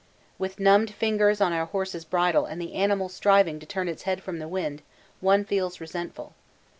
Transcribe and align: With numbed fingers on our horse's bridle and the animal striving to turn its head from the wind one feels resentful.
With 0.39 0.59
numbed 0.59 0.89
fingers 0.91 1.41
on 1.41 1.53
our 1.53 1.67
horse's 1.67 2.05
bridle 2.05 2.45
and 2.47 2.59
the 2.59 2.73
animal 2.73 3.07
striving 3.07 3.59
to 3.59 3.67
turn 3.67 3.87
its 3.87 4.01
head 4.01 4.23
from 4.23 4.39
the 4.39 4.47
wind 4.47 4.81
one 5.19 5.45
feels 5.45 5.79
resentful. 5.79 6.33